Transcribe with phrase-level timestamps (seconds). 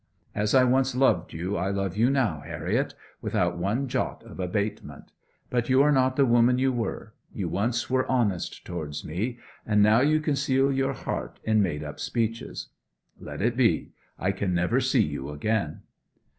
[0.33, 5.11] As I once loved you I love you now, Harriet, without one jot of abatement;
[5.51, 9.83] but you are not the woman you were you once were honest towards me; and
[9.83, 12.69] now you conceal your heart in made up speeches.
[13.19, 15.81] Let it be: I can never see you again.'